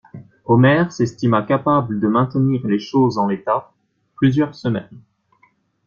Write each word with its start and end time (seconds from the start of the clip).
Omer 0.47 0.91
s'estima 0.91 1.43
capable 1.43 1.99
de 1.99 2.07
maintenir 2.07 2.65
les 2.65 2.79
choses 2.79 3.19
en 3.19 3.27
l'état, 3.27 3.71
plusieurs 4.15 4.55
semaines. 4.55 4.89